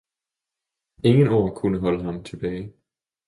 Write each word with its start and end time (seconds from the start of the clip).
ingen 1.09 1.29
ord 1.37 1.53
kunne 1.55 1.77
holde 1.79 2.03
ham 2.03 2.23
tilbage. 2.23 2.73